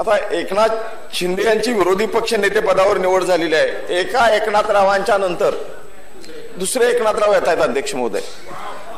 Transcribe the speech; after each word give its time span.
आता 0.00 0.16
एकनाथ 0.36 0.68
शिंदे 1.14 1.42
यांची 1.44 1.72
विरोधी 1.72 2.06
पक्ष 2.06 2.32
नेते 2.34 2.60
पदावर 2.60 2.98
निवड 2.98 3.22
झालेली 3.22 3.54
आहे. 3.54 3.98
एका 4.00 4.28
एकनाथरावांच्या 4.36 5.18
नंतर 5.18 5.54
दुसरे 6.58 6.88
एकनाथराव 6.90 7.34
येत 7.34 7.48
आहेत 7.48 7.58
अध्यक्ष 7.58 7.94
महोदय. 7.94 8.20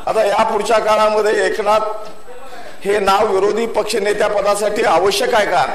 आता 0.05 0.23
या 0.25 0.43
पुढच्या 0.43 0.79
काळामध्ये 0.79 1.45
एकनाथ 1.45 1.79
हे 2.85 2.99
नाव 2.99 3.33
विरोधी 3.33 3.65
पक्ष 3.65 3.95
नेत्या 3.95 4.27
पदासाठी 4.27 4.83
आवश्यक 4.83 5.35
आहे 5.35 5.45
का? 5.45 5.65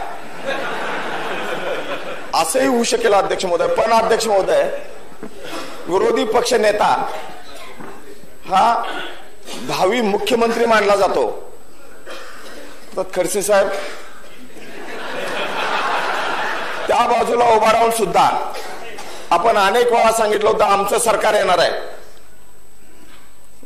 असंही 2.35 2.67
होऊ 2.67 2.83
शकेल 2.83 3.15
अध्यक्ष 3.15 3.45
महोदय. 3.45 3.75
पण 3.75 3.93
अध्यक्ष 3.93 4.27
महोदय 4.27 4.69
विरोधी 5.89 6.25
पक्ष 6.25 6.53
नेता 6.55 6.95
हा 8.49 8.83
भावी 9.69 10.01
मुख्यमंत्री 10.01 10.67
मानला 10.67 10.97
जातो. 10.97 11.31
तर 12.97 13.03
खडसे 13.15 13.43
साहेब 13.43 13.69
त्या 16.93 17.07
बाजूला 17.09 17.45
उभा 17.55 17.73
राहून 17.73 17.91
सुद्धा 17.91 18.29
आपण 19.31 19.57
अनेक 19.59 19.93
वेळा 19.93 20.11
सांगितलं 20.13 20.49
होतं 20.51 20.65
आमचं 20.65 20.99
सरकार 20.99 21.35
येणार 21.35 21.59
आहे. 21.59 21.71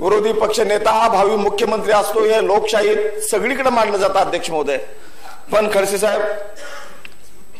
विरोधी 0.01 0.33
पक्ष 0.33 0.61
नेता 0.61 0.91
हा 0.91 1.09
भावी 1.09 1.37
मुख्यमंत्री 1.37 1.93
असतो 1.93 2.25
हे 2.25 2.45
लोकशाहीत 2.47 3.21
सगळीकडे 3.31 3.71
मानलं 3.71 3.97
जातं 3.97 4.19
अध्यक्ष 4.19 4.51
महोदय. 4.51 4.79
पण 5.53 5.69
खडसे 5.75 5.99
साहेब 5.99 6.23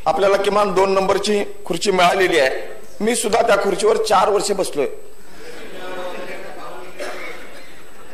आपल्याला 0.07 0.37
किमान 0.37 0.73
दोन 0.75 0.93
नंबरची 0.93 1.43
खुर्ची 1.65 1.91
मिळालेली 1.91 2.39
आहे. 2.39 2.51
मी 3.01 3.17
सुद्धा 3.17 3.43
त्या 3.43 3.57
खुर्चीवर 3.57 3.97
चार 3.97 4.29
वर्षे 4.29 4.55
बसलोय. 4.55 4.87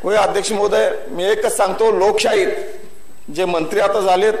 होय 0.03 0.15
अध्यक्ष 0.17 0.51
महोदय 0.51 0.89
मी 1.07 1.31
एकच 1.31 1.57
सांगतो 1.57 1.91
लोकशाहीत 1.91 3.31
जे 3.35 3.45
मंत्री 3.45 3.79
आता 3.79 3.99
झालेत 3.99 4.33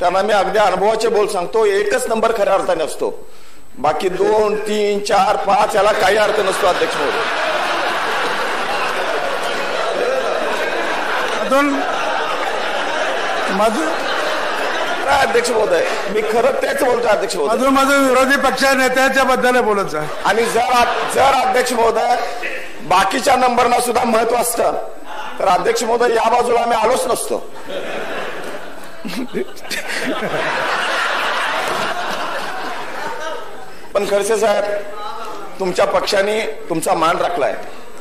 त्यांना 0.00 0.22
मी 0.22 0.32
अगदी 0.32 0.58
अनुभवाचे 0.58 1.08
बोल 1.08 1.26
सांगतो 1.28 1.64
एकच 1.66 2.06
नंबर 2.08 2.32
खऱ्या 2.38 2.54
अर्थाने 2.54 2.84
असतो. 2.84 3.10
बाकी 3.78 4.08
दोन 4.08 4.54
तीन 4.66 4.98
चार 5.04 5.36
पाच 5.36 5.74
याला 5.76 5.92
काही 5.92 6.16
अर्थ 6.16 6.40
नसतो 6.40 6.66
अध्यक्ष 6.66 6.96
महोदय. 6.96 7.22
अजून? 11.40 11.70
माझं? 13.56 13.84
काय 15.04 15.26
अध्यक्ष 15.26 15.50
महोदय? 15.50 15.84
मी 16.12 16.22
खरं 16.22 16.62
तेच 16.62 16.82
बोलतो 16.82 17.08
अध्यक्ष 17.08 17.36
महोदय. 17.36 17.56
अजून 17.56 17.72
माझं 17.74 18.06
विरोधी 18.08 18.36
पक्ष 18.40 18.64
नेत्याच्या 18.76 19.24
बद्दल 19.24 19.60
बोलत 19.60 19.94
आणि 20.24 20.44
जर 20.44 20.84
जर 21.14 21.40
अध्यक्ष 21.40 21.72
महोदय 21.72 22.16
बाकीच्या 22.88 23.36
नंबरना 23.36 23.80
सुद्धा 23.80 24.04
महत्त्व 24.04 24.36
असतं 24.36 24.72
तर 25.38 25.48
अध्यक्ष 25.48 25.82
महोदय 25.84 26.14
या 26.14 26.28
बाजूला 26.30 26.60
आम्ही 26.60 26.78
आलोच 26.78 27.06
नसतो. 27.06 27.42
पण 33.94 34.04
खडसे 34.10 34.36
साहेब 34.36 34.64
तुमच्या 35.58 35.84
पक्षाने 35.84 36.40
तुमचा 36.68 36.94
मान 36.94 37.18
राखलाय. 37.18 37.54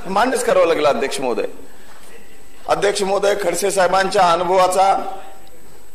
मान्यच 0.08 0.44
करावं 0.44 0.68
लागलं 0.68 0.90
अध्यक्ष 0.90 1.20
महोदय. 1.20 1.46
अध्यक्ष 2.68 3.02
महोदय 3.04 3.36
खडसे 3.44 3.72
साहेबांच्या 3.72 4.32
अनुभवाचा 4.32 4.84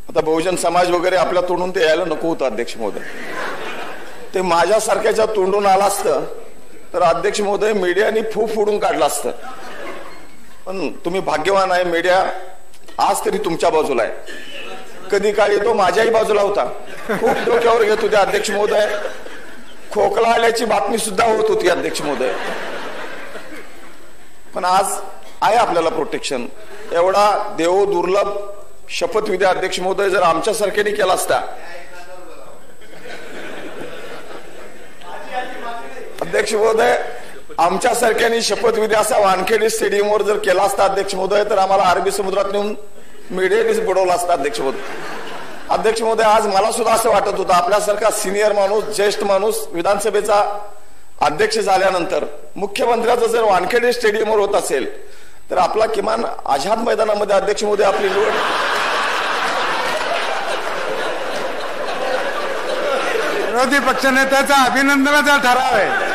आता 0.08 0.20
बहुजन 0.20 0.56
समाज 0.56 0.90
वगैरे 0.90 1.16
आपल्या 1.16 1.42
तोंडून 1.48 1.70
ते 1.70 1.82
यायला 1.86 2.04
नको 2.04 2.28
होतं 2.28 2.44
अध्यक्ष 2.44 2.76
महोदय. 2.76 3.00
ते 4.34 4.42
माझ्यासारख्याच्या 4.42 5.26
तोंडून 5.26 5.66
आलं 5.66 5.84
असतं 5.84 6.24
तर 6.92 7.02
अध्यक्ष 7.02 7.40
महोदय 7.40 7.72
मीडियाने 7.72 8.22
फू 8.22 8.46
फोडून 8.46 8.78
काढलं 8.78 9.06
असतं. 9.06 9.30
पण 10.66 10.88
तुम्ही 11.04 11.20
भाग्यवान 11.20 11.72
आहे 11.72 11.84
मीडिया 11.84 12.22
आज 12.98 13.24
तरी 13.24 13.38
तुमच्या 13.38 13.70
बाजूला 13.70 14.02
आहे. 14.02 14.12
कधी 15.10 15.32
काळी 15.32 15.58
तो 15.64 15.72
माझ्याही 15.74 16.10
बाजूला 16.10 16.42
होता. 16.42 16.64
खूप 17.08 17.44
डोक्यावर 17.46 17.82
घेत 17.82 18.02
होते 18.02 18.16
अध्यक्ष 18.16 18.50
महोदय. 18.50 18.86
खोकला 19.92 20.28
आल्याची 20.28 20.64
बातमी 20.64 20.98
सुद्धा 20.98 21.24
होत 21.26 21.48
होती 21.48 21.68
अध्यक्ष 21.68 22.02
महोदय. 22.02 22.32
पण 24.54 24.64
आज 24.64 24.98
आहे 25.40 25.56
आपल्याला 25.56 25.88
प्रोटेक्शन 25.90 26.46
एवढा 26.92 27.54
देव 27.58 27.84
दुर्लभ 27.92 28.28
शपथविधी 28.90 29.44
अध्यक्ष 29.44 29.80
महोदय 29.80 30.08
जर 30.10 30.22
आमच्यासारख्याने 30.22 30.90
केला 30.90 31.12
असता. 31.12 31.40
अध्यक्ष 36.20 36.54
महोदय 36.54 36.96
आमच्या 37.58 37.94
सारख्याने 37.94 38.40
शपथविधी 38.42 38.94
असा 38.94 39.18
वानखेडी 39.18 39.68
स्टेडियमवर 39.70 40.22
जर 40.22 40.36
केला 40.38 40.62
असता 40.62 40.84
अध्यक्ष 40.84 41.14
महोदय 41.14 41.44
तर 41.50 41.58
आम्हाला 41.58 41.84
अरबी 41.90 42.10
समुद्रात 42.10 42.52
नेऊन 42.52 42.74
मीडियानेच 43.30 43.80
बुडवला 43.84 44.14
असता 44.14 44.32
अध्यक्ष 44.32 44.60
महोदय 44.60 44.78
अध्यक्ष 45.70 46.02
महोदय 46.02 46.24
आज 46.24 46.46
मला 46.46 46.70
सुद्धा 46.72 46.92
असं 46.92 47.10
वाटत 47.10 47.38
होतं 47.38 47.52
आपल्यासारखा 47.54 48.10
सिनियर 48.10 48.52
माणूस 48.52 48.84
ज्येष्ठ 48.96 49.22
माणूस 49.24 49.56
विधानसभेचा 49.72 50.42
अध्यक्ष 51.20 51.58
झाल्यानंतर 51.58 52.24
मुख्यमंत्र्याचं 52.56 53.26
जर 53.26 53.42
वानखेडे 53.42 53.92
स्टेडियमवर 53.92 54.38
होत 54.38 54.54
असेल 54.54 54.86
तर 55.50 55.58
आपला 55.58 55.86
किमान 55.86 56.24
आझाद 56.46 56.78
मैदानामध्ये 56.78 57.36
अध्यक्ष 57.36 57.64
महोदय 57.64 57.84
आपली 57.84 58.08
निवड. 58.08 58.32
विरोधी 63.46 63.78
पक्ष 63.86 64.06
नेत्याचा 64.06 64.62
अभिनंदनाचा 64.64 65.36
ठराव 65.36 65.74
आहे. 65.76 66.07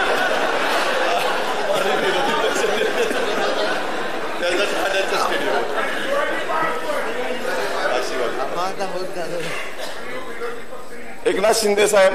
एकनाथ 11.25 11.53
शिंदे 11.56 11.88
साहेब 11.88 12.13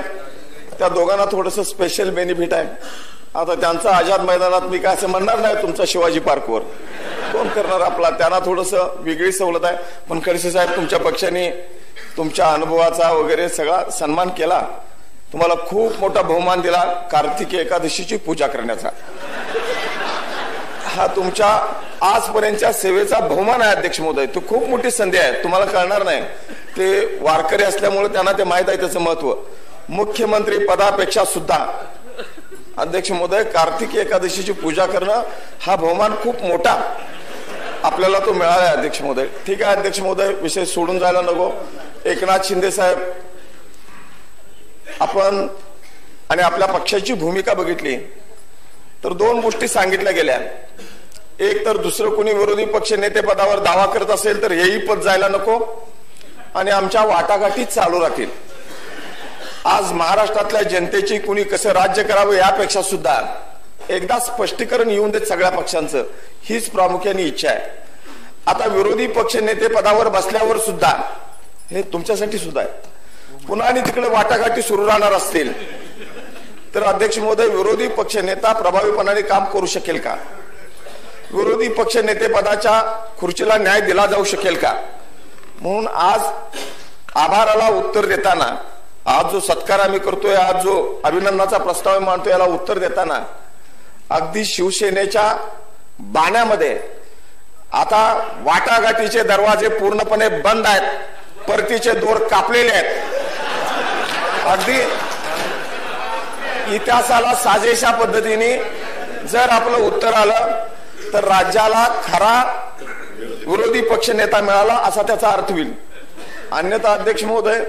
त्या 0.79 0.89
दोघांना 0.89 1.25
थोडस 1.25 1.59
स्पेशल 1.61 2.11
बेनिफिट 2.11 2.55
आहे. 2.55 2.67
आता 3.35 3.55
त्यांचा 3.55 3.91
आझाद 3.91 4.21
मैदानात 4.21 4.61
मी 4.61 4.79
काय 4.79 4.95
असं 4.95 5.09
म्हणणार 5.09 5.39
नाही 5.39 5.55
तुमचा 5.63 5.85
शिवाजी 5.87 6.21
पार्कवर. 6.21 6.61
कोण 7.33 7.49
करणार 7.49 7.81
आपला? 7.81 8.11
त्यांना 8.11 8.39
थोडस 8.39 8.75
वेगळी 8.97 9.33
सवलत 9.33 9.65
आहे. 9.65 9.77
पण 10.09 10.21
खडसे 10.27 10.51
साहेब 10.51 10.77
तुमच्या 10.77 10.99
पक्षाने 10.99 11.51
तुमच्या 12.17 12.53
अनुभवाचा 12.53 13.13
वगैरे 13.13 13.49
सगळा 13.49 13.91
सन्मान 13.91 14.29
केला. 14.29 14.61
तुम्हाला 15.33 15.55
खूप 15.55 15.93
मोठा 16.01 16.23
बहुमान 16.23 16.61
दिला 16.61 16.85
कार्तिकी 17.13 17.59
एकादशीची 17.59 18.17
पूजा 18.17 18.47
करण्याचा. 18.47 18.89
हा 20.89 21.07
तुमच्या 21.07 21.49
आजपर्यंतच्या 22.01 22.73
सेवेचा 22.73 23.19
बहुमान 23.19 23.63
आहे 23.63 23.75
अध्यक्ष 23.77 24.01
महोदय. 24.01 24.27
तो 24.27 24.41
खूप 24.49 24.69
मोठी 24.69 24.91
संधी 24.91 25.19
आहे. 25.19 25.33
तुम्हाला 25.43 25.65
कळणार 25.65 26.03
नाही. 26.03 26.23
ते 26.77 27.19
वारकरी 27.21 27.63
असल्यामुळे 27.63 28.09
त्यांना 28.09 28.33
ते 28.33 28.45
माहीत 28.45 28.69
आहे 28.69 28.77
त्याचं 28.77 29.01
महत्त्व. 29.01 29.35
मुख्यमंत्री 29.89 30.59
पदापेक्षा 30.67 31.25
सुद्धा. 31.25 31.67
अध्यक्ष 32.77 33.11
महोदय 33.13 33.45
कार्तिकी 33.45 33.99
एकादशीची 33.99 34.53
पूजा 34.53 34.87
करणं 34.87 35.23
हा 35.61 35.77
बहुमान 35.77 36.15
खूप 36.23 36.43
मोठा 36.43 36.75
आपल्याला 37.83 38.19
तो 38.19 38.33
मिळाला 38.33 38.63
आहे 38.63 38.77
अध्यक्ष 38.77 39.01
महोदय. 39.03 39.27
ठीक 39.47 39.63
आहे 39.63 39.77
अध्यक्ष 39.77 40.01
महोदय 40.01 40.33
विषय 40.33 40.65
सोडून 40.65 40.99
जायला 40.99 41.21
नको. 41.21 41.51
एकनाथ 42.05 42.39
शिंदे 42.45 42.71
साहेब 42.71 42.99
आपण 45.01 45.47
आणि 46.31 46.43
आपल्या 46.43 46.69
पक्षाची 46.69 47.13
भूमिका 47.13 47.55
बघितली. 47.55 47.97
तर 49.05 49.13
दोन 49.13 49.41
गोष्टी 49.41 49.69
सांगितल्या 49.69 50.13
गेल्या. 50.13 50.39
एक 51.41 51.65
तर 51.67 51.77
दुसरं 51.77 52.11
कोणी 52.11 52.33
विरोधी 52.33 52.65
पक्ष 52.65 52.93
नेते 52.93 53.21
पदावर 53.21 53.59
दावा 53.59 53.87
करत 53.87 54.11
असेल 54.11 54.43
तर 54.43 54.53
हेही 54.53 54.79
पद 54.79 55.01
जायला 55.01 55.29
नको 55.29 55.85
आणि 56.55 56.71
आमच्या 56.71 57.03
वाटाघाटीच 57.03 57.69
चालू 57.69 58.01
राहतील. 58.01 58.29
आज 59.65 59.93
महाराष्ट्रातल्या 59.93 60.63
जनतेची 60.63 61.19
कुणी 61.19 61.43
कसं 61.45 61.71
राज्य 61.71 62.03
करावं 62.03 62.35
यापेक्षा 62.35 62.83
सुद्धा 62.83 63.21
एकदा 63.89 64.19
स्पष्टीकरण 64.19 64.91
येऊन 64.91 65.11
देत 65.11 65.21
सगळ्या 65.21 65.51
पक्षांचं 65.51 66.05
हीच 66.45 66.71
प्रामुख्याने 66.71 67.23
इच्छा 67.23 67.51
आहे. 67.51 67.61
आता 68.47 68.67
विरोधी 68.67 69.07
पक्ष 69.07 69.37
नेते 69.37 69.69
पदावर 69.69 70.09
बसल्यावर 70.09 70.59
सुद्धा 70.59 70.91
हे 71.71 71.83
तुमच्यासाठी 71.83 72.39
सुद्धा 72.39 72.61
आहे. 72.61 73.47
पुन्हा 73.49 73.69
आणि 73.69 73.81
तिकडे 73.81 74.09
वाटाघाटी 74.09 74.63
सुरू 74.63 74.87
राहणार 74.87 75.13
असतील. 75.13 75.53
तर 76.79 76.85
अध्यक्ष 76.85 77.19
महोदय 77.19 77.47
विरोधी 77.49 77.87
पक्ष 77.89 78.17
नेता 78.23 78.53
प्रभावीपणाने 78.55 79.23
काम 79.23 79.45
करू 79.53 79.67
शकेल 79.67 79.99
का? 79.99 80.15
विरोधी 81.33 81.69
पक्ष 81.75 81.97
नेतेपदाच्या 82.07 82.75
खुर्चीला 83.19 83.57
न्याय 83.59 83.81
दिला 83.81 84.05
जाऊ 84.07 84.25
शकेल 84.25 84.57
का? 84.57 84.73
म्हणून 85.61 85.87
आज 85.87 86.21
आभाराला 87.17 87.69
उत्तर 87.79 88.07
देताना 88.07 88.47
आज 89.15 89.33
जो 89.33 89.41
सत्कार 89.41 89.81
आम्ही 89.81 89.99
करतोय 89.99 90.35
आज 90.35 90.63
जो 90.65 90.77
अभिनंदनाचा 91.05 91.59
प्रस्ताव 91.59 91.99
मांडतो 92.01 92.31
याला 92.31 92.45
उत्तर 92.55 92.79
देताना 92.79 93.19
अगदी 94.17 94.45
शिवसेनेच्या 94.45 95.27
बाण्यामध्ये 96.15 96.73
आता 97.81 98.03
वाटाघाटीचे 98.45 99.23
दरवाजे 99.23 99.69
पूर्णपणे 99.69 100.29
बंद 100.47 100.67
आहेत 100.67 101.49
परतीचे 101.49 101.93
दोर 101.95 102.27
कापलेले 102.29 102.73
आहेत. 102.73 103.17
अगदी 104.47 104.81
इतिहासाला 106.75 107.35
साजेशा 107.35 107.91
पद्धतीने 107.91 108.57
जर 109.33 109.51
आपलं 109.51 109.77
उत्तर 109.87 110.13
आलं 110.13 110.65
तर 111.13 111.25
राज्याला 111.25 111.87
खरा 112.05 112.35
विरोधी 113.47 113.81
पक्ष 113.81 114.11
नेता 114.11 114.41
मिळाला 114.41 114.75
असा 114.75 115.03
त्याचा 115.03 115.29
अर्थ 115.29 115.51
होईल. 115.53 115.73
अन्यथा 116.53 116.93
अध्यक्ष 116.93 117.25
महोदय 117.25 117.63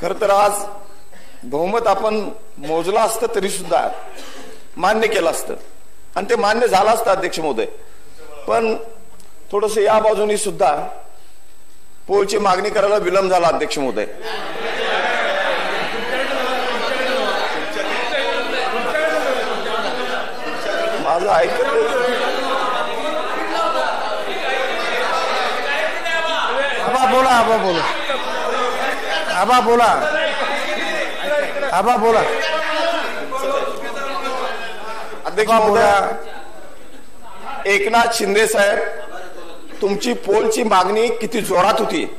खर 0.00 0.12
तर 0.20 0.30
आज 0.30 0.52
बहुमत 1.42 1.86
आपण 1.86 2.28
मोजला 2.58 3.02
असतं 3.02 3.34
तरी 3.34 3.48
सुद्धा 3.50 3.88
मान्य 4.76 5.08
केलं 5.08 5.30
असतं. 5.30 5.54
आणि 6.16 6.26
ते 6.30 6.36
मान्य 6.36 6.68
झालं 6.68 6.90
असतं 6.90 7.10
अध्यक्ष 7.10 7.38
महोदय. 7.40 7.66
पण 8.46 8.74
थोडस 9.52 9.78
या 9.78 9.98
बाजूनी 9.98 10.36
सुद्धा 10.36 10.74
पोलची 12.08 12.38
मागणी 12.38 12.70
करायला 12.70 12.96
विलंब 12.96 13.30
झाला 13.30 13.48
अध्यक्ष 13.48 13.78
महोदय 13.78 14.06
माझं 21.04 21.23
ऐकत 21.23 21.23
आबा 26.84 27.04
बोला 27.12 27.30
आबा 27.30 27.56
बोला 27.56 27.82
आबा 29.40 29.60
बोला 29.60 29.84
आबा 31.72 31.96
बोला 31.96 32.20
अध्यक्ष 35.26 35.50
महोदय 35.52 35.90
एकनाथ 37.70 38.12
शिंदे 38.14 38.46
साहेब 38.46 38.78
तुमची 39.82 40.12
पोलची 40.12 40.62
मागणी 40.62 41.06
किती 41.08 41.40
जोरात 41.40 41.80
होती? 41.80 42.18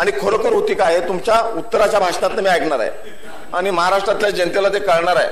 आणि 0.00 0.10
खरोखर 0.22 0.52
होती 0.52 0.74
काय? 0.74 0.94
हे 0.94 1.08
तुमच्या 1.08 1.40
उत्तराच्या 1.56 2.00
भाषणात 2.00 2.30
मी 2.30 2.48
ऐकणार 2.48 2.80
आहे. 2.80 2.90
आणि 3.54 3.70
महाराष्ट्रातल्या 3.70 4.30
जनतेला 4.30 4.68
ते 4.68 4.78
कळणार 4.78 5.16
आहे. 5.16 5.28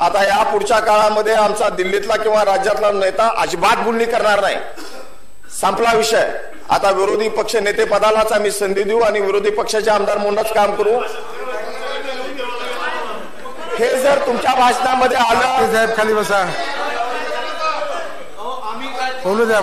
आता 0.00 0.22
या 0.24 0.42
पुढच्या 0.50 0.78
काळामध्ये 0.80 1.34
आमचा 1.34 1.68
दिल्लीतला 1.76 2.16
किंवा 2.16 2.44
राज्यातला 2.44 2.90
नेता 2.92 3.28
अजिबात 3.42 3.82
बोलणी 3.84 4.04
करणार 4.04 4.40
नाही. 4.40 4.56
संपला 5.60 5.92
विषय. 5.96 6.28
आता 6.70 6.90
विरोधी 6.90 7.28
पक्ष 7.28 7.56
नेते 7.56 7.84
पदालाच 7.84 8.32
आम्ही 8.32 8.50
संधी 8.50 8.82
देऊ 8.82 9.00
आणि 9.00 9.20
विरोधी 9.20 9.50
पक्षाचे 9.50 9.90
आमदार 9.90 10.18
म्हणूनच 10.18 10.52
काम 10.54 10.74
करू. 10.74 10.98
हे 13.78 13.88
जर 14.02 14.18
तुमच्या 14.26 14.54
भाषणामध्ये 14.54 15.16
आलं 15.16 15.72
साहेब 15.72 15.96
खाली 15.96 16.14
बसा. 16.14 16.44
बोलू 19.24 19.44
द्या 19.44 19.58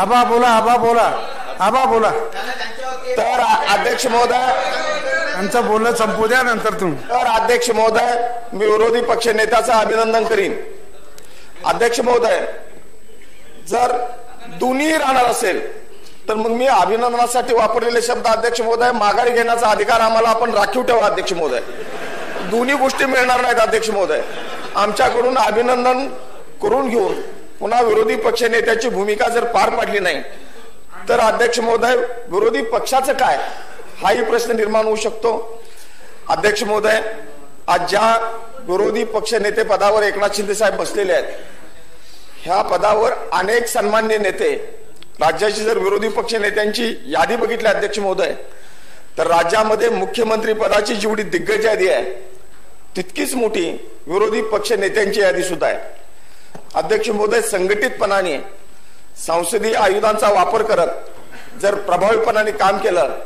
आबा 0.00 0.22
बोला 0.24 0.48
आबा 0.48 0.76
बोला 0.76 1.10
आबा 1.60 1.84
बोला. 1.84 2.10
तर 3.16 3.40
अध्यक्ष 3.72 4.06
महोदय 4.06 4.89
त्यांचं 5.40 5.66
बोलणं 5.66 5.94
संपू 5.96 6.26
द्या 6.26 6.40
नंतर 6.42 6.74
तुम्ही. 6.80 6.98
तर 7.10 7.26
अध्यक्ष 7.26 7.70
महोदय 7.70 8.16
मी 8.52 8.66
विरोधी 8.66 9.00
पक्ष 9.02 9.28
नेत्याचं 9.28 9.72
अभिनंदन 9.72 10.24
करीन. 10.24 10.54
अध्यक्ष 11.64 12.00
महोदय 12.00 12.40
जर 13.68 13.92
दोन्ही 14.60 14.90
राहणार 14.92 15.26
असेल 15.26 15.60
तर 16.28 16.34
मग 16.34 16.50
मी 16.50 16.66
अभिनंदनासाठी 16.66 17.54
वापरलेले 17.54 18.02
शब्द 18.02 18.26
अध्यक्ष 18.26 18.60
महोदय 18.60 18.92
माघारी 18.92 19.30
घेण्याचा 19.30 19.68
अधिकार 19.68 20.00
आम्हाला 20.00 20.28
आपण 20.28 20.54
राखीव 20.54 20.82
ठेवा 20.82 21.06
अध्यक्ष 21.06 21.32
महोदय. 21.32 21.60
दोन्ही 22.50 22.74
गोष्टी 22.76 23.04
मिळणार 23.04 23.40
नाहीत 23.40 23.60
अध्यक्ष 23.60 23.90
महोदय. 23.90 24.20
आमच्याकडून 24.74 25.38
अभिनंदन 25.38 26.06
करून 26.62 26.88
घेऊन 26.88 27.20
पुन्हा 27.60 27.80
विरोधी 27.82 28.16
पक्ष 28.18 28.42
नेत्याची 28.42 28.88
भूमिका 28.88 29.28
जर 29.28 29.44
पार 29.52 29.70
पाडली 29.70 29.98
नाही 29.98 30.22
तर 31.08 31.20
अध्यक्ष 31.20 31.60
महोदय 31.60 31.96
विरोधी 32.28 32.62
पक्षाचं 32.62 33.12
काय? 33.12 33.38
हाही 34.02 34.22
प्रश्न 34.24 34.56
निर्माण 34.56 34.84
होऊ 34.84 34.96
शकतो. 34.96 35.30
अध्यक्ष 36.30 36.62
महोदय 36.62 37.00
आज 37.68 37.88
ज्या 37.90 38.06
विरोधी 38.68 39.04
पक्ष 39.04 39.34
नेते 39.34 39.62
पदावर 39.62 40.02
एकनाथ 40.02 40.36
शिंदे 40.36 40.54
साहेब 40.54 40.76
बसलेले 40.76 41.12
आहेत 41.12 42.44
ह्या 42.44 42.60
पदावर 42.62 43.12
अनेक 43.32 43.66
सन्मान्य 43.68 44.18
नेते 44.18 44.54
राज्याची 45.20 45.64
जर 45.64 45.78
विरोधी 45.78 46.08
पक्ष 46.08 46.34
नेत्यांची 46.34 46.86
यादी 47.12 47.36
बघितली 47.36 47.68
अध्यक्ष 47.68 47.98
महोदय 47.98 48.34
तर 49.18 49.26
राज्यामध्ये 49.26 49.88
मुख्यमंत्री 49.90 50.52
पदाची 50.52 50.94
जेवढी 50.94 51.22
दिग्गज 51.22 51.66
यादी 51.66 51.88
आहे 51.88 52.04
तितकीच 52.96 53.34
मोठी 53.34 53.70
विरोधी 54.06 54.42
पक्ष 54.42 54.72
नेत्यांची 54.72 55.20
यादी 55.20 55.42
सुद्धा 55.42 55.66
आहे. 55.66 55.78
अध्यक्ष 56.74 57.08
महोदय 57.10 57.40
संघटितपणाने 57.42 58.38
संसदीय 59.26 59.74
आयुधांचा 59.74 60.30
वापर 60.32 60.62
करत 60.62 61.60
जर 61.62 61.74
प्रभावीपणाने 61.74 62.50
काम 62.52 62.78
केलं 62.78 63.18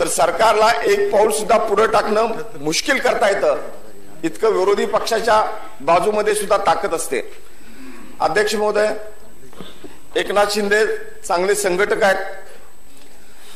तर 0.00 0.08
सरकारला 0.08 0.70
एक 0.84 1.12
पाऊल 1.12 1.30
सुद्धा 1.32 1.58
पुढे 1.58 1.86
टाकणं 1.86 2.26
मुश्किल 2.60 2.98
करता 2.98 3.28
येतं. 3.28 3.56
इतकं 4.24 4.48
विरोधी 4.48 4.86
पक्षाच्या 4.86 5.44
बाजूमध्ये 5.80 6.34
सुद्धा 6.34 6.56
ताकद 6.56 6.94
असते. 6.94 7.20
अध्यक्ष 8.20 8.54
महोदय 8.54 8.88
एकनाथ 10.16 10.46
शिंदे 10.50 10.86
चांगले 11.26 11.54
संघटक 11.54 12.02
आहेत. 12.02 12.16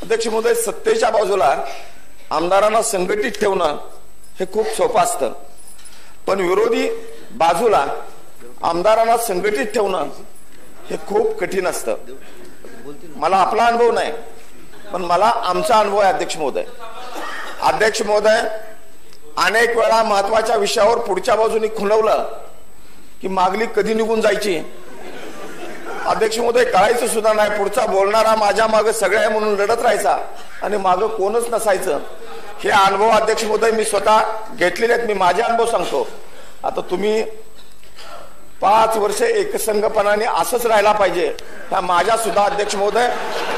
अध्यक्ष 0.02 0.26
महोदय 0.26 0.54
सत्तेच्या 0.54 1.10
बाजूला 1.10 1.64
आमदारांना 2.30 2.82
संघटित 2.82 3.32
ठेवणं 3.32 3.78
हे 4.40 4.46
खूप 4.52 4.66
सोपं 4.66 5.00
असतं. 5.00 5.32
पण 6.26 6.40
विरोधी 6.40 6.88
बाजूला 7.30 7.86
आमदारांना 8.62 9.16
संघटित 9.16 9.66
ठेवणं 9.66 10.08
हे 10.90 10.96
खूप 10.96 11.38
कठीण 11.38 11.66
असतं. 11.66 11.96
मला 13.16 13.36
आपला 13.36 13.64
अनुभव 13.64 13.92
नाही. 13.92 14.12
पण 14.92 15.02
मला 15.02 15.32
आमचा 15.44 15.78
अनुभव 15.78 15.98
आहे 15.98 16.12
अध्यक्ष 16.12 16.36
महोदय. 16.36 16.64
अध्यक्ष 17.62 18.02
महोदय 18.02 18.40
अनेक 19.36 19.76
वेळा 19.76 20.02
महत्त्वाच्या 20.02 20.56
विषयावर 20.56 20.98
पुढच्या 20.98 21.34
बाजूने 21.34 21.68
खुणवलं 21.68 22.28
की 23.22 23.28
मागली 23.28 23.66
कधी 23.76 23.94
निघून 23.94 24.20
जायची? 24.20 24.62
अध्यक्ष 26.06 26.38
महोदय 26.38 26.64
कळायचं 26.64 27.06
सुद्धा 27.06 27.32
नाही. 27.32 27.50
पुढचा 27.50 27.86
बोलणारा 27.86 28.34
माझ्या 28.34 28.66
माग 28.66 28.90
सगळ्या 28.90 29.30
म्हणून 29.30 29.54
लढत 29.54 29.82
राहायचा 29.82 30.18
आणि 30.62 30.76
मागं 30.76 31.06
कोणच 31.06 31.48
नसायचं. 31.50 31.98
हे 32.64 32.70
अनुभव 32.70 33.08
अध्यक्ष 33.08 33.44
महोदय 33.44 33.70
मी 33.70 33.84
स्वतः 33.84 34.20
घेतलेले 34.52 34.92
आहेत. 34.92 35.06
मी 35.06 35.14
माझे 35.14 35.42
अनुभव 35.42 35.66
सांगतो. 35.66 36.08
आता 36.64 36.80
तुम्ही 36.80 37.24
पाच 38.62 38.96
वर्ष 38.96 39.20
एकसंघपणाने 39.22 40.24
असंच 40.24 40.66
राहायला 40.66 40.92
पाहिजे. 40.92 41.26
ह्या 41.70 41.80
माझ्या 41.80 42.16
सुद्धा 42.16 42.44
अध्यक्ष 42.44 42.74
महोदय 42.76 43.08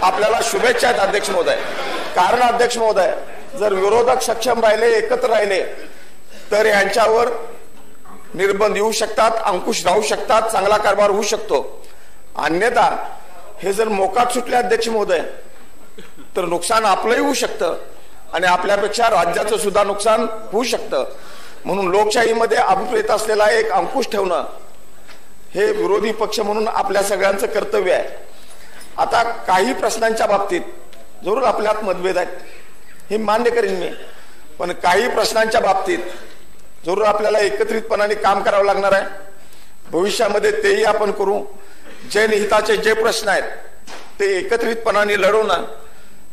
आपल्याला 0.02 0.38
शुभेच्छा 0.42 0.88
आहेत 0.88 1.00
अध्यक्ष 1.00 1.30
महोदय. 1.30 1.56
कारण 2.16 2.40
अध्यक्ष 2.42 2.78
महोदय 2.78 3.12
जर 3.58 3.72
विरोधक 3.72 4.22
सक्षम 4.22 4.60
राहिले 4.60 4.90
एकत्र 4.98 5.28
राहिले 5.30 5.62
तर 6.50 6.66
यांच्यावर 6.66 7.28
निर्बंध 8.34 8.76
येऊ 8.76 8.92
शकतात 8.92 9.30
अंकुश 9.44 9.84
राहू 9.86 10.02
शकतात 10.02 10.50
चांगला 10.52 10.76
कारभार 10.76 11.10
होऊ 11.10 11.22
शकतो. 11.22 11.62
अन्यथा 12.36 12.88
हे 13.62 13.72
जर 13.72 13.88
मोकाट 13.88 14.32
सुटले 14.32 14.56
अध्यक्ष 14.56 14.88
महोदय 14.88 15.20
तर 16.36 16.44
नुकसान 16.44 16.84
आपलंही 16.84 17.20
होऊ 17.20 17.34
शकतं 17.34 17.76
आणि 18.32 18.46
आपल्यापेक्षा 18.46 19.10
राज्याचं 19.10 19.56
सुद्धा 19.56 19.84
नुकसान 19.84 20.26
होऊ 20.52 20.62
शकतं. 20.64 21.05
म्हणून 21.64 21.90
लोकशाहीमध्ये 21.90 22.58
अभिप्रेत 22.58 23.10
असलेला 23.10 23.50
एक 23.50 23.70
अंकुश 23.72 24.08
ठेवणं 24.12 24.44
हे 25.55 25.73
विरोधी 25.73 26.13
पक्ष 26.13 26.41
म्हणून 26.41 26.69
आपल्या 26.69 27.03
सगळ्यांचं 27.03 27.46
कर्तव्य 27.46 27.93
आहे. 27.93 28.08
आता 28.96 29.23
काही 29.23 29.75
प्रश्नांच्या 29.75 30.27
बाबतीत 30.27 30.61
जरूर 31.25 31.43
आपल्यात 31.43 31.84
मतभेद 31.84 32.19
आहेत. 32.19 32.29
हे 33.11 33.17
मान्य 33.17 33.51
करेन 33.51 33.75
मी. 33.75 33.91
पण 34.58 34.73
काही 34.73 35.08
प्रश्नांच्या 35.08 35.61
बाबतीत 35.61 35.99
जरूर 36.87 37.05
आपल्याला 37.05 37.39
एकत्रितपणाने 37.39 38.15
काम 38.15 38.43
करावं 38.43 38.65
लागणार 38.65 38.93
आहे. 38.93 39.06
भविष्यामध्ये 39.91 40.51
तेही 40.63 40.84
आपण 40.84 41.11
करू. 41.11 41.44
जनहिताचे 42.13 42.77
जे 42.77 42.93
प्रश्न 42.94 43.29
आहेत 43.29 43.43
ते 44.20 44.39
एकत्रितपणाने 44.39 45.20
लढवणं 45.20 45.65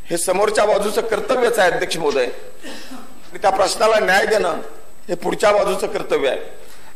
हे 0.06 0.18
समोरच्या 0.18 0.66
बाजूचं 0.66 1.02
कर्तव्यच 1.02 1.60
आहे 1.60 1.72
अध्यक्ष 1.72 1.98
महोदय. 1.98 2.28
त्या 3.42 3.50
प्रश्नाला 3.50 4.00
न्याय 4.00 4.26
देणं 4.26 4.62
हे 5.08 5.16
पुढच्या 5.16 5.52
बाजूचं 5.52 5.88
कर्तव्य 5.88 6.30
आहे. 6.30 6.40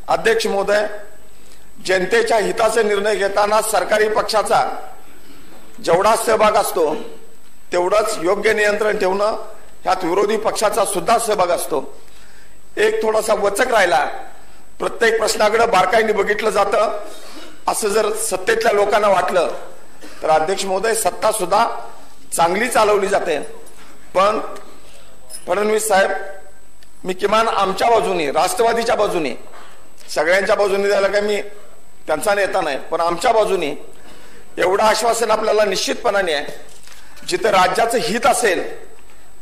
अध्यक्ष 0.07 0.47
महोदय 0.47 0.85
जनतेच्या 1.83 2.37
हिताचे 2.37 2.83
निर्णय 2.83 3.15
घेताना 3.15 3.61
सरकारी 3.61 4.07
पक्षाचा 4.09 4.63
जेवढा 5.83 6.15
सहभाग 6.15 6.55
असतो 6.57 6.93
तेवढंच 7.71 8.17
योग्य 8.21 8.53
नियंत्रण 8.53 8.97
ठेवणं 8.97 9.35
ह्यात 9.83 10.03
विरोधी 10.03 10.37
पक्षाचा 10.37 10.85
सुद्धा 10.85 11.17
सहभाग 11.19 11.49
असतो. 11.51 11.81
एक 12.77 13.01
थोडासा 13.01 13.33
वचक 13.33 13.71
राहिला 13.71 14.05
प्रत्येक 14.79 15.17
प्रश्नाकडे 15.19 15.65
बारकाईने 15.65 16.13
बघितलं 16.13 16.49
जातं 16.49 16.99
असं 17.67 17.89
जर 17.89 18.11
सत्तेतल्या 18.21 18.73
लोकांना 18.73 19.07
वाटलं 19.07 19.51
तर 20.21 20.29
अध्यक्ष 20.29 20.65
महोदय 20.65 20.93
सत्ता 20.95 21.31
सुद्धा 21.31 21.65
चांगली 22.35 22.67
चालवली 22.67 23.07
जाते. 23.07 23.37
पण 24.15 24.39
फडणवीस 25.47 25.87
साहेब 25.87 26.11
मी 27.03 27.13
किमान 27.13 27.47
आमच्या 27.47 27.89
बाजूने 27.89 28.31
राष्ट्रवादीच्या 28.31 28.95
बाजूने 28.95 29.33
सगळ्यांच्या 30.15 30.55
बाजूने 30.55 30.89
झालं 30.89 31.11
का 31.11 31.21
मी 31.21 31.41
त्यांचा 32.07 32.33
नेता 32.35 32.61
नाही 32.61 32.77
पण 32.91 33.01
आमच्या 33.01 33.31
बाजूने 33.33 33.73
एवढं 34.57 34.83
आश्वासन 34.83 35.31
आपल्याला 35.31 35.65
निश्चितपणाने 35.65 36.33
आहे. 36.33 36.45
जिथं 37.27 37.49
राज्याचं 37.49 37.97
हित 37.97 38.25
असेल 38.25 38.63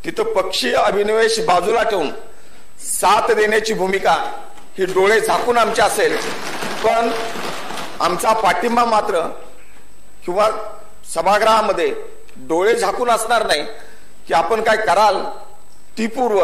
तिथं 0.06 0.32
पक्षीय 0.34 0.74
अभिनिवेश 0.76 1.40
बाजूला 1.46 1.84
ठेवून 1.84 2.10
साथ 2.84 3.32
देण्याची 3.34 3.74
भूमिका 3.74 4.14
ही 4.78 4.86
डोळे 4.86 5.20
झाकून 5.20 5.58
आमची 5.58 5.82
असेल. 5.82 6.16
पण 6.84 7.10
आमचा 8.00 8.34
पाठिंबा 8.34 8.86
मात्र 8.86 9.22
किंवा 10.26 10.50
सभागृहामध्ये 11.14 11.94
डोळे 12.48 12.74
झाकून 12.76 13.10
असणार 13.10 13.46
नाही 13.46 13.64
की 14.28 14.34
आपण 14.34 14.62
काय 14.64 14.78
कराल 14.78 15.24
ती 15.98 16.08
पूर्व 16.08 16.40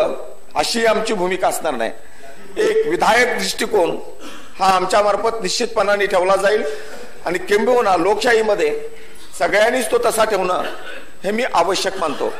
अशी 0.56 0.86
आमची 0.86 1.14
भूमिका 1.14 1.48
असणार 1.48 1.74
नाही. 1.74 1.92
एक 2.58 2.88
विधायक 2.88 3.38
दृष्टिकोन 3.38 3.98
हा 4.60 4.68
आमच्या 4.76 5.02
मार्फत 5.02 5.42
निश्चितपणाने 5.42 6.06
ठेवला 6.06 6.36
जाईल. 6.36 6.64
आणि 7.26 7.40
किंबहुना 7.40 7.96
लोकशाहीमध्ये 7.98 8.90
सगळ्यांनीच 9.40 9.92
तो 9.92 9.98
तसा 10.06 10.24
ठेवणं 10.24 10.64
हे 11.24 11.32
मी 11.32 11.44
आवश्यक 11.54 11.98
मानतो. 11.98 12.32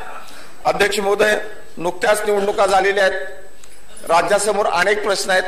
अध्यक्ष 0.64 0.98
महोदय 1.00 1.36
नुकत्याच 1.76 2.22
निवडणुका 2.26 2.66
झालेल्या 2.66 3.04
आहेत. 3.04 4.08
राज्यासमोर 4.08 4.66
अनेक 4.66 5.02
प्रश्न 5.02 5.30
आहेत. 5.30 5.42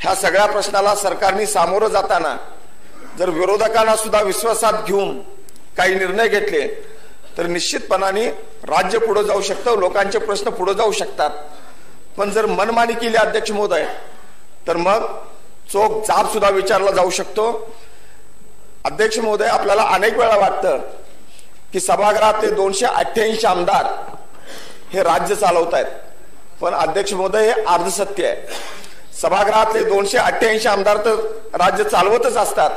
ह्या 0.00 0.14
सगळ्या 0.14 0.46
प्रश्नाला 0.46 0.94
सरकारने 0.94 1.46
सामोरं 1.46 1.88
जाताना 1.88 2.36
जर 3.18 3.30
विरोधकांना 3.30 3.96
सुद्धा 3.96 4.20
विश्वासात 4.20 4.82
घेऊन 4.86 5.20
काही 5.76 5.94
निर्णय 5.94 6.28
घेतले 6.28 6.66
तर 7.38 7.46
निश्चितपणाने 7.46 8.26
राज्य 8.68 8.98
पुढे 8.98 9.22
जाऊ 9.24 9.40
शकतं 9.42 9.78
लोकांचे 9.78 10.18
प्रश्न 10.18 10.50
पुढे 10.50 10.74
जाऊ 10.74 10.92
शकतात. 10.92 11.30
पण 12.16 12.30
जर 12.30 12.46
मनमानी 12.46 12.94
केली 12.94 13.16
अध्यक्ष 13.16 13.50
महोदय 13.50 13.86
तर 14.68 14.76
मग 14.76 15.06
चोख 15.72 16.02
जाब 16.06 16.28
सुद्धा 16.32 16.48
विचारला 16.50 16.90
जाऊ 16.90 17.10
शकतो. 17.10 17.44
अध्यक्ष 18.84 19.18
महोदय 19.18 19.46
आपल्याला 19.46 19.82
अनेक 19.94 20.18
वेळा 20.18 20.36
वाटतं 20.36 20.78
की 21.72 21.80
सभागृहातले 21.80 22.50
दोनशे 22.50 22.86
अठ्ठ्याऐंशी 22.86 23.46
आमदार 23.46 23.86
हे 24.92 25.02
राज्य 25.02 25.34
चालवत 25.34 25.74
आहेत 25.74 25.86
पण 26.60 26.74
अध्यक्ष 26.74 27.12
महोदय 27.12 27.46
हे 27.46 27.62
अर्धसत्य 27.62 28.26
आहे. 28.26 28.36
सभागृहातले 29.20 29.82
दोनशे 29.84 30.18
अठ्ठ्याऐंशी 30.18 30.68
आमदार 30.68 30.96
तर 31.04 31.14
राज्य 31.54 31.84
चालवतच 31.84 32.36
असतात. 32.36 32.70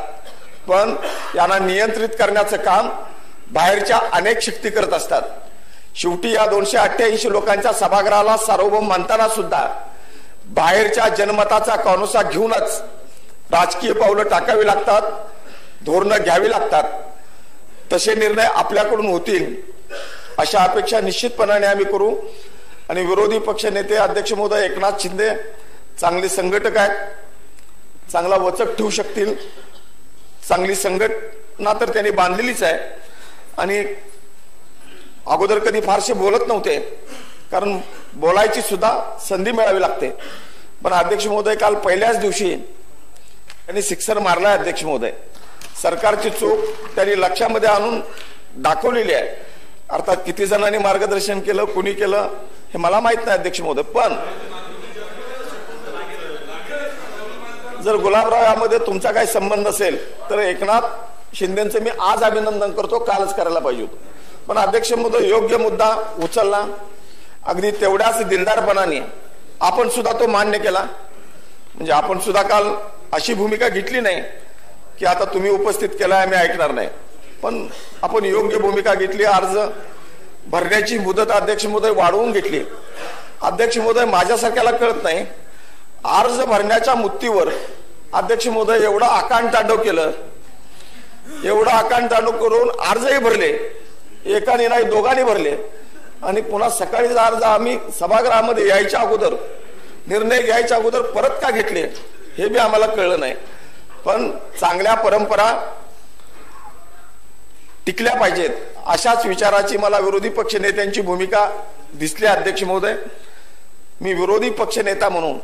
पण 0.68 0.96
यांना 1.36 1.58
नियंत्रित 1.60 2.10
करण्याचं 2.20 2.58
काम 2.58 2.90
बाहेरच्या 3.52 4.00
अनेक 4.14 4.42
शक्ती 4.42 4.70
करत 4.70 4.94
असतात. 4.94 5.22
शेवटी 5.96 6.34
या 6.34 6.46
दोनशे 6.46 6.78
अठ्ठ्याऐंशी 6.78 7.32
लोकांच्या 7.32 7.72
सभागृहाला 7.74 8.36
सार्वभौम 8.38 8.88
म्हणताना 8.88 9.28
सुद्धा 9.30 9.66
बाहेरच्या 10.50 11.08
जनमताचा 11.10 11.76
कॉनुसा 11.76 12.22
घेऊनच 12.22 12.82
राजकीय 13.52 13.94
पावलं 13.94 14.24
टाकावी 14.24 14.66
लागतात 14.66 15.02
धोरणं 15.86 16.18
घ्यावी 16.24 16.50
लागतात. 16.50 16.84
तसे 17.94 18.16
निर्णय 18.16 18.44
आपल्याकडून 18.44 19.08
होतील 19.08 19.56
अशा 20.38 20.60
अपेक्षा 20.60 21.02
निश्चितपणाने 21.02 21.66
आम्ही 21.66 21.86
करू. 21.86 22.16
आणि 22.90 23.06
विरोधी 23.06 23.40
पक्ष 23.40 23.66
नेते 23.66 23.96
अध्यक्ष 23.96 24.34
महोदय 24.34 24.66
एकनाथ 24.66 24.92
शिंदे 25.00 25.30
चांगले 26.02 26.30
संघटक 26.30 26.78
आहेत. 26.78 26.96
चांगला 28.12 28.36
वचक 28.36 28.76
ठेवू 28.76 28.90
शकतील. 28.90 29.36
चांगली 30.50 30.76
संघटना 30.76 31.74
तर 31.74 31.94
त्यांनी 31.94 32.12
बांधलेलीच 32.12 32.64
आहे. 32.64 32.80
आणि 33.58 33.86
अगोदर 35.28 35.60
कधी 35.60 35.82
फारसे 35.82 36.14
बोलत 36.14 36.48
नव्हते. 36.48 37.00
कारण 37.52 37.78
बोलायची 38.14 38.62
सुद्धा 38.62 38.92
संधी 39.30 39.52
मिळावी 39.52 39.82
लागते. 39.82 40.10
पण 40.84 40.94
अध्यक्ष 40.94 41.28
महोदय 41.28 41.56
काल 41.56 41.76
पहिल्याच 41.76 42.20
दिवशी 42.20 42.56
त्यांनी 42.56 43.82
सिक्सर 43.82 44.20
मारलाय 44.20 44.58
अध्यक्ष 44.58 44.84
महोदय. 44.84 45.12
सरकारची 45.82 46.30
चूक 46.30 46.60
त्यांनी 46.96 47.20
लक्षामध्ये 47.22 47.70
आणून 47.70 48.00
दाखवलेली 48.58 49.14
आहे. 49.14 49.28
अर्थात 49.90 50.18
किती 50.26 50.46
जणांनी 50.46 50.78
मार्गदर्शन 50.78 51.40
केलं 51.40 51.66
कुणी 51.66 51.94
केलं 51.94 52.30
हे 52.74 52.78
मला 52.78 53.00
माहीत 53.00 53.26
नाही 53.26 53.38
अध्यक्ष 53.38 53.62
महोदय 53.62 53.82
पण 53.82 54.14
जर 57.84 57.96
गुलाबराव 57.96 58.44
यामध्ये 58.44 58.78
तुमचा 58.78 59.12
काही 59.12 59.28
संबंध 59.28 59.68
असेल 59.68 59.98
तर 60.30 60.40
एकनाथ 60.40 61.36
शिंदेचं 61.36 61.82
मी 61.82 61.90
आज 62.00 62.24
अभिनंदन 62.24 62.72
करतो 62.72 63.00
कालच 63.00 63.36
करायला 63.36 63.60
पाहिजे 63.60 63.82
होतं. 63.82 64.46
पण 64.48 64.58
अध्यक्ष 64.58 64.92
महोदय 64.94 65.28
योग्य 65.28 65.58
मुद्दा 65.58 65.90
उचलला. 66.24 66.66
अगदी 67.48 67.72
तेवढ्याच 67.72 68.24
दिलदारपणाने 68.28 69.00
आपण 69.62 69.90
सुद्धा 69.90 70.12
तो 70.20 70.28
मान्य 70.28 70.58
केला. 70.60 70.86
म्हणजे 71.76 71.92
आपण 71.94 72.20
सुद्धा 72.20 72.42
काल 72.44 72.68
अशी 73.14 73.34
भूमिका 73.34 73.68
घेतली 73.70 74.00
नाही 74.02 74.22
की 75.00 75.06
आता 75.06 75.26
तुम्ही 75.34 75.52
उपस्थित 75.52 75.90
केलाय 76.00 76.26
मी 76.26 76.36
ऐकणार 76.36 76.72
नाही. 76.72 76.88
पण 77.42 77.68
आपण 78.04 78.26
योग्य 78.26 78.58
भूमिका 78.58 78.94
घेतली 78.94 79.24
अर्ज 79.24 79.58
भरण्याची 80.52 80.98
मुदत 80.98 81.32
अध्यक्ष 81.32 81.66
महोदय 81.66 81.90
वाढवून 81.90 82.32
घेतली. 82.32 82.64
अध्यक्ष 83.42 83.78
महोदय 83.78 84.06
माझ्यासारख्याला 84.06 84.72
कळत 84.72 85.04
नाही. 85.04 85.26
अर्ज 86.06 86.40
भरण्याच्या 86.42 86.96
मुत्तीवर 86.96 87.50
अध्यक्ष 88.14 88.48
महोदय 88.48 88.84
एवढं 88.84 89.06
आकांड 89.06 89.54
तांडव 89.54 89.82
केलं 89.84 90.12
एवढं 91.44 91.72
आकांड 91.72 92.10
तांडव 92.12 92.32
करून 92.38 92.70
अर्जही 92.80 93.18
भरले 93.20 93.48
एकाने 94.36 94.68
नाही 94.68 94.84
दोघांनी 94.84 95.24
भरले. 95.24 95.56
आणि 96.26 96.42
पुन्हा 96.42 96.70
सकाळी 96.70 97.08
अर्ज 97.18 97.44
आम्ही 97.44 97.78
सभागृहामध्ये 98.00 98.68
यायच्या 98.68 99.00
अगोदर 99.00 99.34
निर्णय 100.08 100.42
घ्यायच्या 100.42 100.78
अगोदर 100.78 101.02
परत 101.02 101.40
का 101.42 101.50
घेतले 101.52 101.82
हे 102.38 102.48
बी 102.48 102.58
आम्हाला 102.58 102.88
कळलं 102.88 103.20
नाही. 103.20 103.34
पण 104.06 104.30
चांगल्या 104.60 104.94
परंपरा 104.96 105.52
टिकल्या 107.86 108.16
पाहिजेत 108.16 108.50
अशाच 108.86 109.26
विचाराची 109.26 109.78
मला 109.78 110.00
विरोधी 110.00 110.30
पक्ष 110.30 110.56
नेत्यांची 110.56 111.02
भूमिका 111.02 111.50
दिसली 111.94 112.26
अध्यक्ष 112.26 112.64
महोदय. 112.64 112.96
मी 114.02 114.14
विरोधी 114.14 114.50
पक्ष 114.50 114.78
नेता 114.80 115.10
म्हणून 115.10 115.38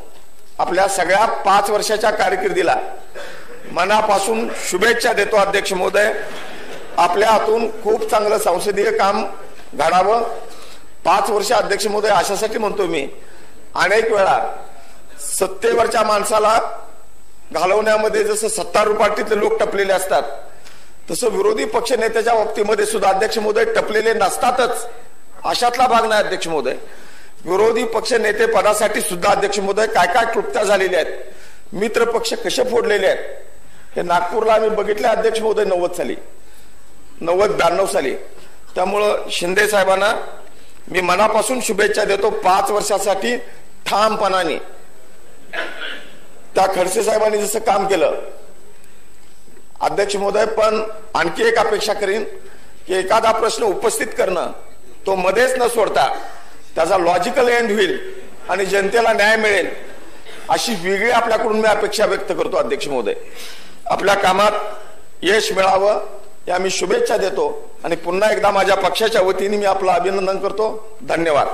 आपल्या 0.58 0.88
सगळ्या 0.88 1.24
पाच 1.46 1.70
वर्षाच्या 1.70 2.10
कारकिर्दीला 2.10 2.76
मनापासून 3.72 4.48
शुभेच्छा 4.70 5.12
देतो 5.12 5.36
अध्यक्ष 5.36 5.72
महोदय. 5.72 6.12
आपल्या 6.96 7.30
हातून 7.30 7.68
खूप 7.82 8.10
चांगलं 8.10 8.38
संसदीय 8.38 8.90
काम 8.90 9.24
घडावं. 9.74 10.22
पाच 11.06 11.30
वर्ष 11.30 11.52
अध्यक्ष 11.52 11.86
महोदय 11.86 12.08
अशासाठी 12.08 12.58
म्हणतो 12.58 12.86
मी. 12.86 13.08
अनेक 13.74 14.10
वेळा 14.12 14.38
सत्तेवरच्या 15.20 16.02
माणसाला 16.02 16.58
घालवण्यामध्ये 17.52 18.24
जसं 18.24 18.48
सत्तारूढ 18.48 19.30
लोक 19.32 19.58
टपलेले 19.60 19.92
असतात 19.92 20.22
तसं 21.10 21.28
विरोधी 21.30 21.64
पक्ष 21.64 21.92
नेत्याच्या 21.92 22.34
बाबतीमध्ये 22.34 22.86
सुद्धा 22.86 23.08
अध्यक्ष 23.08 23.38
महोदय 23.38 23.64
टपलेले 23.64 24.12
नसतातच. 24.14 24.86
अशातला 25.44 25.86
भाग 25.86 26.06
नाही 26.06 26.22
अध्यक्ष 26.22 26.48
महोदय. 26.48 26.74
विरोधी 27.44 27.84
पक्ष 27.84 28.12
नेते 28.12 28.46
पदासाठी 28.46 29.00
सुद्धा 29.00 29.30
अध्यक्ष 29.30 29.58
महोदय 29.58 29.86
काय 29.86 30.06
काय 30.06 30.24
क्लुप्त्या 30.24 30.62
झालेल्या 30.64 31.00
आहेत 31.00 31.74
मित्र 31.74 32.04
पक्ष 32.10 32.32
कसे 32.44 32.64
फोडलेले 32.64 33.06
आहेत 33.06 33.96
हे 33.96 34.02
नागपूरला 34.02 34.52
आम्ही 34.52 34.68
बघितले 34.70 35.06
अध्यक्ष 35.08 35.40
महोदय 35.40 35.64
नव्वद 35.64 35.92
साली. 35.92 36.16
नव्वद 37.20 37.50
ब्याण्णव 37.50 37.86
साली. 37.86 38.14
त्यामुळं 38.74 39.28
शिंदे 39.30 39.68
साहेबांना 39.68 40.12
मी 40.88 41.00
मनापासून 41.00 41.60
शुभेच्छा 41.60 42.04
देतो 42.04 42.30
पाच 42.30 42.70
वर्षासाठी 42.70 43.36
ठामपणाने. 43.86 44.56
त्या 46.54 46.66
खडसे 46.74 47.02
साहेबांनी 47.02 47.38
जसं 47.38 47.58
काम 47.58 47.86
केलं 47.86 48.14
अध्यक्ष 49.80 50.16
महोदय 50.16 50.44
पण 50.46 50.82
आणखी 51.14 51.42
एक 51.44 51.58
अपेक्षा 51.58 51.92
करीन 51.92 52.24
की 52.86 52.94
एखादा 52.94 53.32
प्रश्न 53.32 53.64
उपस्थित 53.64 54.06
करणं 54.18 54.52
तो 55.06 55.14
मध्येच 55.14 55.54
न 55.58 55.66
सोडता 55.68 56.06
त्याचा 56.74 56.98
लॉजिकल 56.98 57.48
एंड 57.48 57.70
होईल 57.72 57.98
आणि 58.48 58.64
जनतेला 58.66 59.12
न्याय 59.12 59.36
मिळेल 59.36 59.68
अशी 60.48 60.74
वेगळी 60.82 61.10
आपल्याकडून 61.10 61.60
मी 61.60 61.68
अपेक्षा 61.68 62.06
व्यक्त 62.06 62.32
करतो 62.32 62.56
अध्यक्ष 62.56 62.88
महोदय. 62.88 63.14
आपल्या 63.86 64.14
कामात 64.14 64.52
यश 65.22 65.52
मिळावं 65.52 66.06
या 66.48 66.58
मी 66.58 66.70
शुभेच्छा 66.70 67.16
देतो 67.16 67.70
आणि 67.84 67.96
पुन्हा 67.96 68.32
एकदा 68.32 68.50
माझ्या 68.50 68.76
पक्षाच्या 68.76 69.22
वतीने 69.22 69.56
मी 69.56 69.64
आपलं 69.64 69.92
अभिनंदन 69.92 70.38
करतो. 70.38 70.96
धन्यवाद. 71.08 71.46